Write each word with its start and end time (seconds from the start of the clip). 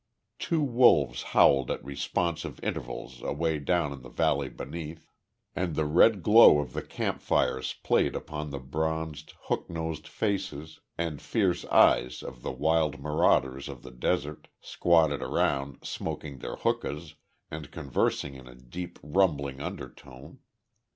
Two 0.39 0.63
wolves 0.63 1.21
howled 1.21 1.69
at 1.69 1.85
responsive 1.85 2.59
intervals 2.63 3.21
away 3.21 3.59
down 3.59 3.93
in 3.93 4.01
the 4.01 4.09
valley 4.09 4.49
beneath, 4.49 5.11
and 5.55 5.75
the 5.75 5.85
red 5.85 6.23
glow 6.23 6.57
of 6.57 6.73
the 6.73 6.81
camp 6.81 7.21
fires 7.21 7.73
played 7.83 8.15
upon 8.15 8.49
the 8.49 8.57
bronzed, 8.57 9.35
hook 9.43 9.69
nosed 9.69 10.07
faces, 10.07 10.79
and 10.97 11.21
fierce 11.21 11.65
eyes, 11.65 12.23
of 12.23 12.41
the 12.41 12.51
wild 12.51 12.99
marauders 12.99 13.69
of 13.69 13.83
the 13.83 13.91
desert, 13.91 14.47
squatted 14.59 15.21
around, 15.21 15.77
smoking 15.83 16.39
their 16.39 16.55
hookahs, 16.55 17.13
and 17.51 17.69
conversing 17.69 18.33
in 18.33 18.47
a 18.47 18.55
deep 18.55 18.97
rumbling 19.03 19.61
undertone. 19.61 20.39